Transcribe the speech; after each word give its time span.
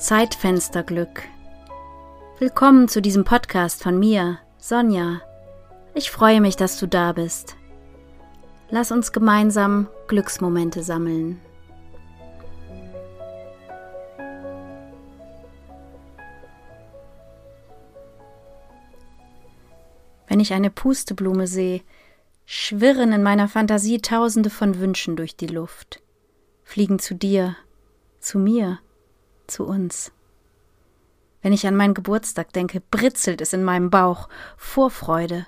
Zeitfensterglück. 0.00 1.22
Willkommen 2.40 2.88
zu 2.88 3.00
diesem 3.00 3.22
Podcast 3.22 3.84
von 3.84 3.96
mir, 3.96 4.40
Sonja. 4.58 5.20
Ich 5.94 6.10
freue 6.10 6.40
mich, 6.40 6.56
dass 6.56 6.76
du 6.80 6.88
da 6.88 7.12
bist. 7.12 7.54
Lass 8.70 8.90
uns 8.90 9.12
gemeinsam 9.12 9.86
Glücksmomente 10.08 10.82
sammeln. 10.82 11.40
Wenn 20.40 20.44
ich 20.44 20.54
eine 20.54 20.70
Pusteblume 20.70 21.46
sehe, 21.46 21.82
schwirren 22.46 23.12
in 23.12 23.22
meiner 23.22 23.46
Fantasie 23.46 24.00
tausende 24.00 24.48
von 24.48 24.80
Wünschen 24.80 25.14
durch 25.14 25.36
die 25.36 25.48
Luft, 25.48 26.00
fliegen 26.64 26.98
zu 26.98 27.14
dir, 27.14 27.58
zu 28.20 28.38
mir, 28.38 28.78
zu 29.46 29.66
uns. 29.66 30.12
Wenn 31.42 31.52
ich 31.52 31.66
an 31.66 31.76
meinen 31.76 31.92
Geburtstag 31.92 32.54
denke, 32.54 32.80
britzelt 32.80 33.42
es 33.42 33.52
in 33.52 33.62
meinem 33.62 33.90
Bauch, 33.90 34.30
Vorfreude, 34.56 35.46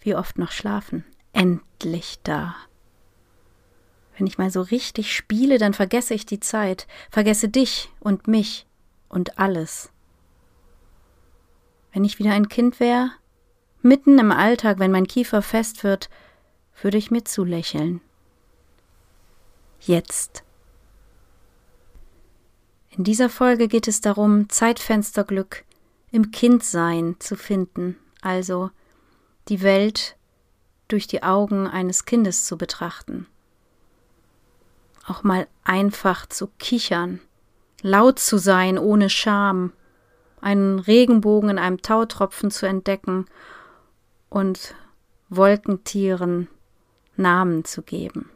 wie 0.00 0.14
oft 0.14 0.36
noch 0.36 0.52
schlafen, 0.52 1.06
endlich 1.32 2.18
da. 2.22 2.54
Wenn 4.18 4.26
ich 4.26 4.36
mal 4.36 4.50
so 4.50 4.60
richtig 4.60 5.16
spiele, 5.16 5.56
dann 5.56 5.72
vergesse 5.72 6.12
ich 6.12 6.26
die 6.26 6.40
Zeit, 6.40 6.86
vergesse 7.08 7.48
dich 7.48 7.90
und 7.98 8.28
mich 8.28 8.66
und 9.08 9.38
alles. 9.38 9.90
Wenn 11.94 12.04
ich 12.04 12.18
wieder 12.18 12.32
ein 12.32 12.50
Kind 12.50 12.78
wäre, 12.78 13.10
Mitten 13.86 14.18
im 14.18 14.32
Alltag, 14.32 14.78
wenn 14.78 14.90
mein 14.90 15.06
Kiefer 15.06 15.42
fest 15.42 15.84
wird, 15.84 16.08
würde 16.80 16.96
ich 16.96 17.10
mir 17.10 17.22
zulächeln. 17.22 18.00
Jetzt. 19.78 20.42
In 22.88 23.04
dieser 23.04 23.28
Folge 23.28 23.68
geht 23.68 23.86
es 23.86 24.00
darum, 24.00 24.48
Zeitfensterglück 24.48 25.64
im 26.10 26.30
Kindsein 26.30 27.16
zu 27.18 27.36
finden, 27.36 27.98
also 28.22 28.70
die 29.48 29.60
Welt 29.60 30.16
durch 30.88 31.06
die 31.06 31.22
Augen 31.22 31.66
eines 31.66 32.06
Kindes 32.06 32.46
zu 32.46 32.56
betrachten. 32.56 33.26
Auch 35.06 35.24
mal 35.24 35.46
einfach 35.62 36.24
zu 36.24 36.48
kichern, 36.58 37.20
laut 37.82 38.18
zu 38.18 38.38
sein 38.38 38.78
ohne 38.78 39.10
Scham, 39.10 39.74
einen 40.40 40.78
Regenbogen 40.78 41.50
in 41.50 41.58
einem 41.58 41.82
Tautropfen 41.82 42.50
zu 42.50 42.64
entdecken 42.64 43.26
und 44.34 44.74
Wolkentieren 45.28 46.48
Namen 47.16 47.64
zu 47.64 47.82
geben. 47.82 48.30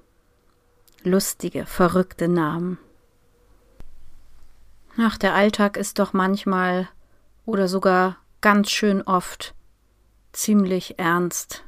Lustige, 1.03 1.67
verrückte 1.67 2.29
Namen. 2.29 2.79
Ach, 4.97 5.19
der 5.19 5.35
Alltag 5.35 5.77
ist 5.77 5.99
doch 5.99 6.13
manchmal 6.13 6.89
oder 7.47 7.67
sogar 7.67 8.17
ganz 8.41 8.71
schön 8.71 9.03
oft 9.03 9.57
ziemlich 10.31 11.01
ernst. 11.01 11.65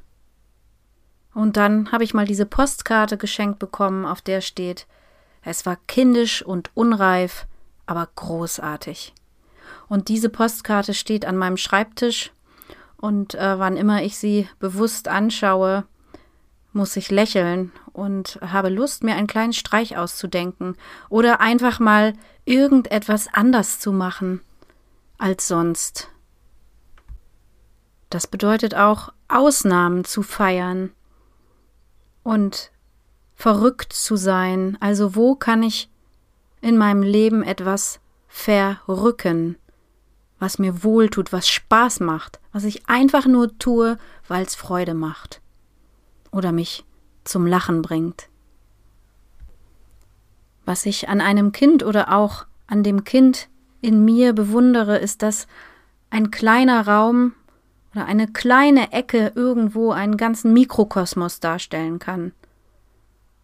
Und 1.35 1.57
dann 1.57 1.91
habe 1.91 2.05
ich 2.05 2.15
mal 2.15 2.27
diese 2.27 2.47
Postkarte 2.47 3.19
geschenkt 3.19 3.59
bekommen, 3.59 4.07
auf 4.07 4.21
der 4.21 4.43
steht, 4.43 4.87
es 5.43 5.67
war 5.67 5.77
kindisch 5.89 6.41
und 6.41 6.71
unreif, 6.75 7.49
aber 7.85 8.09
großartig. 8.15 9.13
Und 9.89 10.07
diese 10.07 10.29
Postkarte 10.29 10.95
steht 10.95 11.25
an 11.25 11.37
meinem 11.37 11.57
Schreibtisch 11.57 12.33
und 13.01 13.35
äh, 13.35 13.59
wann 13.59 13.77
immer 13.77 14.03
ich 14.03 14.19
sie 14.19 14.49
bewusst 14.59 15.09
anschaue, 15.09 15.85
muss 16.73 16.97
ich 16.97 17.11
lächeln 17.11 17.73
und 17.93 18.39
habe 18.43 18.69
Lust, 18.69 19.03
mir 19.03 19.17
einen 19.17 19.27
kleinen 19.27 19.53
Streich 19.53 19.97
auszudenken 19.97 20.77
oder 21.09 21.41
einfach 21.41 21.81
mal 21.81 22.13
irgendetwas 22.45 23.27
anders 23.33 23.81
zu 23.81 23.93
machen 23.93 24.41
als 25.19 25.49
sonst. 25.49 26.09
Das 28.09 28.27
bedeutet 28.27 28.75
auch, 28.75 29.13
Ausnahmen 29.29 30.05
zu 30.05 30.23
feiern 30.23 30.91
und 32.23 32.71
verrückt 33.35 33.93
zu 33.93 34.17
sein. 34.17 34.77
Also 34.81 35.15
wo 35.15 35.35
kann 35.35 35.63
ich 35.63 35.89
in 36.61 36.77
meinem 36.77 37.03
Leben 37.03 37.43
etwas 37.43 38.01
verrücken? 38.29 39.57
Was 40.41 40.59
mir 40.59 40.83
wohltut, 40.83 41.33
was 41.33 41.49
Spaß 41.49 42.01
macht, 42.01 42.41
was 42.53 42.65
ich 42.65 42.89
einfach 42.89 43.27
nur 43.27 43.57
tue, 43.59 43.99
weil 44.27 44.45
es 44.45 44.57
Freude 44.57 44.95
macht 44.95 45.41
oder 46.33 46.51
mich 46.51 46.85
zum 47.25 47.47
Lachen 47.47 47.83
bringt. 47.83 48.29
Was 50.65 50.87
ich 50.87 51.09
an 51.09 51.21
einem 51.21 51.53
Kind 51.53 51.83
oder 51.85 52.13
auch 52.13 52.47
an 52.67 52.83
dem 52.83 53.05
Kind 53.05 53.49
in 53.81 54.05
mir 54.05 54.33
bewundere, 54.33 54.99
ist, 54.99 55.23
dass 55.23 55.47
ein 56.11 56.31
kleiner 56.31 56.87
Raum 56.87 57.35
oder 57.93 58.07
eine 58.07 58.29
kleine 58.29 58.93
Ecke 58.93 59.33
irgendwo 59.35 59.91
einen 59.91 60.17
ganzen 60.17 60.53
Mikrokosmos 60.53 61.41
darstellen 61.41 61.99
kann. 61.99 62.33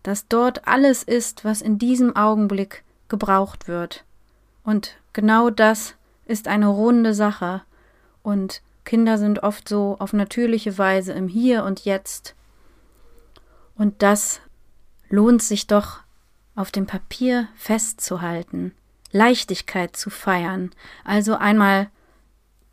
Dass 0.03 0.29
dort 0.29 0.69
alles 0.69 1.03
ist, 1.03 1.45
was 1.45 1.63
in 1.63 1.79
diesem 1.79 2.15
Augenblick 2.15 2.85
gebraucht 3.09 3.67
wird. 3.67 4.05
Und 4.63 4.97
genau 5.13 5.51
das 5.51 5.95
ist 6.27 6.49
eine 6.49 6.69
runde 6.69 7.15
Sache 7.15 7.63
und 8.23 8.61
Kinder 8.85 9.19
sind 9.19 9.43
oft 9.43 9.69
so 9.69 9.97
auf 9.99 10.13
natürliche 10.13 10.79
Weise 10.79 11.13
im 11.13 11.29
Hier 11.29 11.65
und 11.65 11.85
Jetzt. 11.85 12.35
Und 13.77 14.03
das 14.03 14.41
lohnt 15.09 15.43
sich 15.43 15.67
doch 15.67 16.01
auf 16.55 16.71
dem 16.71 16.87
Papier 16.87 17.49
festzuhalten, 17.57 18.73
Leichtigkeit 19.13 19.97
zu 19.97 20.11
feiern, 20.11 20.71
also 21.05 21.37
einmal 21.37 21.89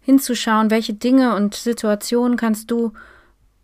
hinzuschauen, 0.02 0.70
welche 0.70 0.94
Dinge 0.94 1.36
und 1.36 1.56
Situationen 1.56 2.38
kannst 2.38 2.72
du 2.72 2.94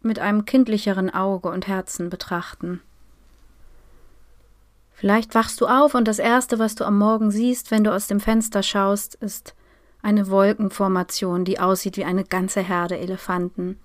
mit 0.01 0.19
einem 0.19 0.45
kindlicheren 0.45 1.09
Auge 1.09 1.49
und 1.49 1.67
Herzen 1.67 2.09
betrachten. 2.09 2.81
Vielleicht 4.93 5.35
wachst 5.35 5.61
du 5.61 5.67
auf 5.67 5.95
und 5.95 6.07
das 6.07 6.19
Erste, 6.19 6.59
was 6.59 6.75
du 6.75 6.83
am 6.83 6.97
Morgen 6.97 7.31
siehst, 7.31 7.71
wenn 7.71 7.83
du 7.83 7.93
aus 7.93 8.07
dem 8.07 8.19
Fenster 8.19 8.63
schaust, 8.63 9.15
ist 9.15 9.53
eine 10.01 10.29
Wolkenformation, 10.29 11.45
die 11.45 11.59
aussieht 11.59 11.97
wie 11.97 12.05
eine 12.05 12.23
ganze 12.23 12.61
Herde 12.61 12.97
Elefanten. 12.97 13.79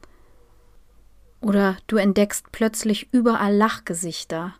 Oder 1.41 1.77
du 1.87 1.97
entdeckst 1.97 2.53
plötzlich 2.53 3.13
überall 3.13 3.55
Lachgesichter. 3.55 4.55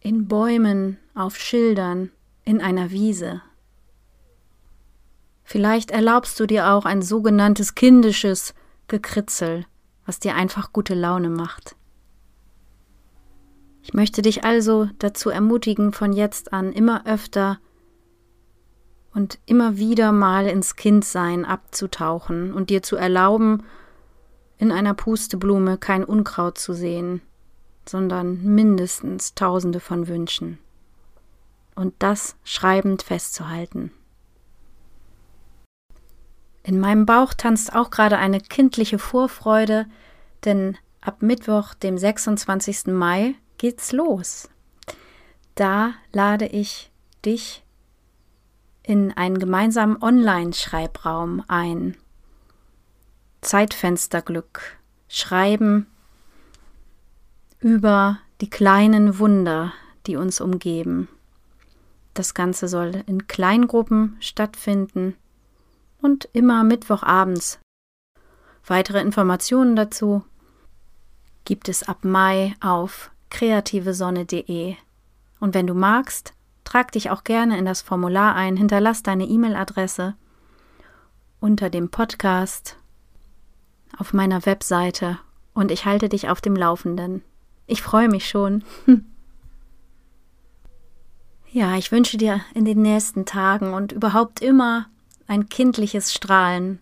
In 0.00 0.28
Bäumen, 0.28 0.98
auf 1.14 1.36
Schildern, 1.36 2.10
in 2.44 2.60
einer 2.60 2.90
Wiese. 2.90 3.42
Vielleicht 5.42 5.90
erlaubst 5.90 6.38
du 6.40 6.46
dir 6.46 6.70
auch 6.70 6.84
ein 6.84 7.02
sogenanntes 7.02 7.74
kindisches 7.74 8.54
Gekritzel, 8.88 9.66
was 10.06 10.20
dir 10.20 10.34
einfach 10.34 10.72
gute 10.72 10.94
Laune 10.94 11.30
macht. 11.30 11.76
Ich 13.82 13.92
möchte 13.92 14.22
dich 14.22 14.44
also 14.44 14.88
dazu 14.98 15.28
ermutigen, 15.28 15.92
von 15.92 16.12
jetzt 16.12 16.52
an 16.52 16.72
immer 16.72 17.06
öfter 17.06 17.58
und 19.14 19.38
immer 19.46 19.76
wieder 19.76 20.12
mal 20.12 20.46
ins 20.46 20.76
Kindsein 20.76 21.44
abzutauchen 21.44 22.52
und 22.52 22.68
dir 22.70 22.82
zu 22.82 22.96
erlauben, 22.96 23.62
in 24.58 24.72
einer 24.72 24.94
Pusteblume 24.94 25.78
kein 25.78 26.04
Unkraut 26.04 26.58
zu 26.58 26.72
sehen, 26.72 27.22
sondern 27.88 28.42
mindestens 28.42 29.34
tausende 29.34 29.80
von 29.80 30.08
Wünschen. 30.08 30.58
Und 31.74 31.94
das 31.98 32.36
schreibend 32.44 33.02
festzuhalten. 33.02 33.90
In 36.62 36.80
meinem 36.80 37.04
Bauch 37.04 37.34
tanzt 37.34 37.74
auch 37.74 37.90
gerade 37.90 38.16
eine 38.16 38.40
kindliche 38.40 38.98
Vorfreude, 38.98 39.86
denn 40.44 40.78
ab 41.00 41.20
Mittwoch, 41.20 41.74
dem 41.74 41.98
26. 41.98 42.86
Mai, 42.86 43.34
geht's 43.58 43.92
los. 43.92 44.48
Da 45.54 45.92
lade 46.12 46.46
ich 46.46 46.90
dich 47.24 47.63
in 48.84 49.12
einen 49.16 49.38
gemeinsamen 49.38 50.00
Online-Schreibraum 50.00 51.42
ein. 51.48 51.96
Zeitfensterglück, 53.40 54.78
Schreiben 55.08 55.86
über 57.60 58.18
die 58.40 58.50
kleinen 58.50 59.18
Wunder, 59.18 59.72
die 60.06 60.16
uns 60.16 60.40
umgeben. 60.40 61.08
Das 62.12 62.34
Ganze 62.34 62.68
soll 62.68 63.02
in 63.06 63.26
Kleingruppen 63.26 64.16
stattfinden 64.20 65.16
und 66.00 66.28
immer 66.32 66.62
Mittwochabends. 66.62 67.58
Weitere 68.66 69.00
Informationen 69.00 69.76
dazu 69.76 70.24
gibt 71.44 71.68
es 71.68 71.82
ab 71.82 72.04
Mai 72.04 72.54
auf 72.60 73.10
kreativesonne.de. 73.30 74.76
Und 75.40 75.54
wenn 75.54 75.66
du 75.66 75.74
magst, 75.74 76.34
Trag 76.74 76.90
dich 76.90 77.10
auch 77.10 77.22
gerne 77.22 77.56
in 77.56 77.66
das 77.66 77.82
Formular 77.82 78.34
ein, 78.34 78.56
hinterlass 78.56 79.04
deine 79.04 79.26
E-Mail-Adresse 79.26 80.16
unter 81.38 81.70
dem 81.70 81.88
Podcast 81.88 82.78
auf 83.96 84.12
meiner 84.12 84.44
Webseite 84.44 85.20
und 85.52 85.70
ich 85.70 85.84
halte 85.84 86.08
dich 86.08 86.28
auf 86.28 86.40
dem 86.40 86.56
Laufenden. 86.56 87.22
Ich 87.68 87.80
freue 87.80 88.08
mich 88.08 88.28
schon. 88.28 88.64
ja, 91.52 91.76
ich 91.76 91.92
wünsche 91.92 92.16
dir 92.16 92.40
in 92.54 92.64
den 92.64 92.82
nächsten 92.82 93.24
Tagen 93.24 93.72
und 93.72 93.92
überhaupt 93.92 94.42
immer 94.42 94.86
ein 95.28 95.48
kindliches 95.48 96.12
Strahlen, 96.12 96.80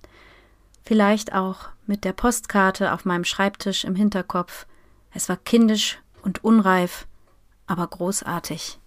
vielleicht 0.82 1.34
auch 1.34 1.68
mit 1.84 2.04
der 2.04 2.14
Postkarte 2.14 2.94
auf 2.94 3.04
meinem 3.04 3.24
Schreibtisch 3.24 3.84
im 3.84 3.94
Hinterkopf. 3.94 4.64
Es 5.12 5.28
war 5.28 5.36
kindisch 5.36 6.00
und 6.22 6.42
unreif, 6.42 7.06
aber 7.66 7.86
großartig. 7.86 8.78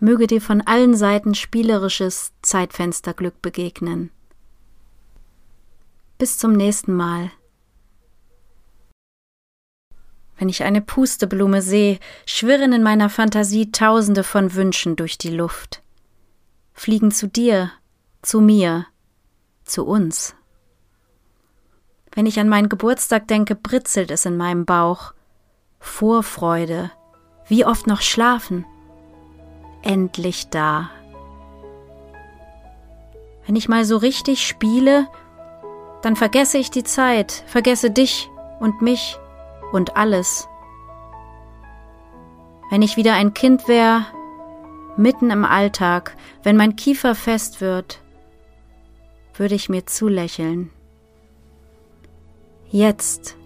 Möge 0.00 0.26
dir 0.26 0.40
von 0.40 0.62
allen 0.62 0.96
Seiten 0.96 1.34
spielerisches 1.34 2.32
Zeitfensterglück 2.40 3.42
begegnen. 3.42 4.10
Bis 6.16 6.38
zum 6.38 6.52
nächsten 6.52 6.94
Mal. 6.94 7.30
Wenn 10.38 10.48
ich 10.48 10.62
eine 10.62 10.80
Pusteblume 10.80 11.60
sehe, 11.60 11.98
schwirren 12.24 12.72
in 12.72 12.82
meiner 12.82 13.10
Fantasie 13.10 13.72
tausende 13.72 14.24
von 14.24 14.54
Wünschen 14.54 14.96
durch 14.96 15.18
die 15.18 15.28
Luft, 15.28 15.82
fliegen 16.72 17.10
zu 17.10 17.28
dir, 17.28 17.70
zu 18.22 18.40
mir, 18.40 18.86
zu 19.66 19.84
uns. 19.84 20.34
Wenn 22.12 22.24
ich 22.24 22.40
an 22.40 22.48
meinen 22.48 22.70
Geburtstag 22.70 23.28
denke, 23.28 23.54
britzelt 23.54 24.10
es 24.10 24.24
in 24.24 24.38
meinem 24.38 24.64
Bauch. 24.64 25.12
Vorfreude, 25.78 26.90
wie 27.46 27.66
oft 27.66 27.86
noch 27.86 28.00
schlafen, 28.00 28.64
endlich 29.82 30.48
da. 30.50 30.90
Wenn 33.46 33.56
ich 33.56 33.68
mal 33.68 33.84
so 33.84 33.96
richtig 33.96 34.46
spiele, 34.46 35.08
dann 36.02 36.16
vergesse 36.16 36.58
ich 36.58 36.70
die 36.70 36.84
Zeit, 36.84 37.44
vergesse 37.46 37.90
dich 37.90 38.30
und 38.60 38.82
mich 38.82 39.18
und 39.72 39.96
alles. 39.96 40.48
Wenn 42.70 42.82
ich 42.82 42.96
wieder 42.96 43.14
ein 43.14 43.34
Kind 43.34 43.66
wäre, 43.66 44.06
mitten 44.96 45.30
im 45.30 45.44
Alltag, 45.44 46.16
wenn 46.42 46.56
mein 46.56 46.76
Kiefer 46.76 47.14
fest 47.14 47.60
wird, 47.60 48.00
würde 49.34 49.54
ich 49.54 49.68
mir 49.68 49.86
zulächeln. 49.86 50.70
Jetzt 52.68 53.36